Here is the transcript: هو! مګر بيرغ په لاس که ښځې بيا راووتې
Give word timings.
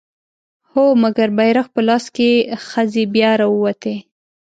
هو! 0.71 0.85
مګر 1.03 1.27
بيرغ 1.37 1.65
په 1.73 1.81
لاس 1.87 2.05
که 2.15 2.27
ښځې 2.67 3.03
بيا 3.13 3.31
راووتې 3.41 3.95